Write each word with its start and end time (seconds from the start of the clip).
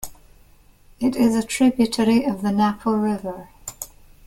It 0.99 1.15
is 1.15 1.35
a 1.35 1.43
tributary 1.45 2.25
of 2.25 2.41
the 2.41 2.51
Napo 2.51 2.93
River. 2.93 3.49